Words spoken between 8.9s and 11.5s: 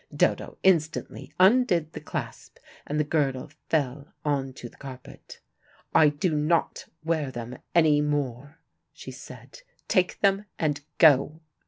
she said. "Take them, and go."